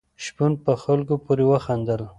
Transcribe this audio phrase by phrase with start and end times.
[0.23, 2.01] شپون په خلکو پورې وخندل.